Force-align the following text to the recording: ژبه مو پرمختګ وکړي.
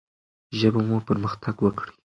ژبه 0.57 0.81
مو 0.87 0.97
پرمختګ 1.07 1.55
وکړي. 1.61 1.93